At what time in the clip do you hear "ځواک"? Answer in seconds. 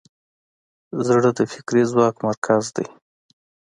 1.91-2.15